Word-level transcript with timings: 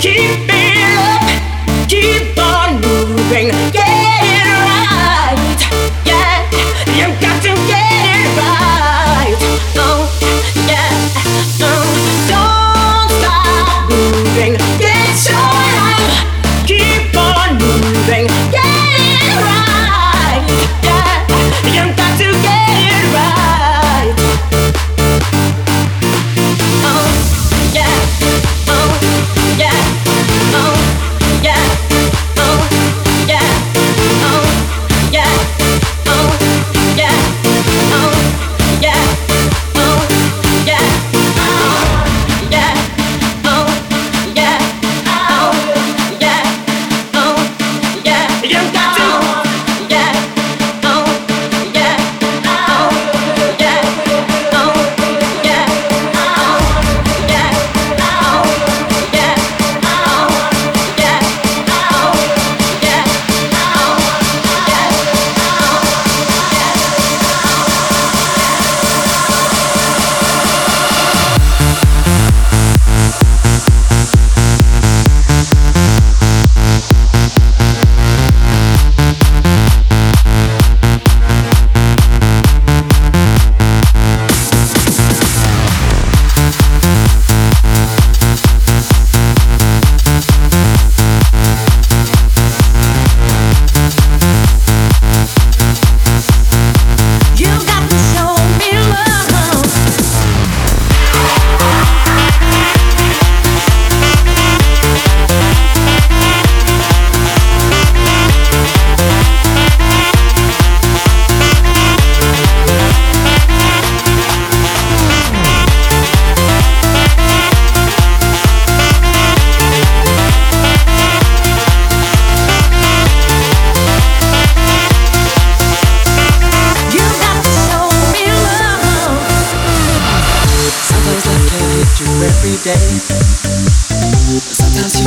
Keep 0.00 0.48
it 0.48 0.57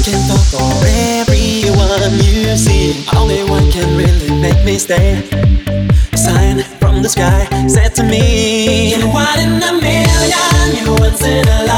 can 0.00 0.20
talk 0.28 0.44
for 0.48 0.72
everyone 0.86 2.12
you 2.24 2.56
see. 2.56 3.04
Only 3.16 3.44
one 3.44 3.70
can 3.70 3.96
really 3.96 4.30
make 4.40 4.64
me 4.64 4.78
stay. 4.78 5.22
A 6.12 6.16
sign 6.16 6.62
from 6.80 7.02
the 7.02 7.08
sky 7.08 7.46
said 7.68 7.94
to 7.96 8.02
me, 8.02 8.94
You're 8.94 9.08
one 9.08 9.38
in 9.38 9.62
a 9.62 9.72
million, 9.80 10.76
you're 10.76 10.98
once 10.98 11.22
in 11.22 11.46
a 11.46 11.64
life. 11.66 11.71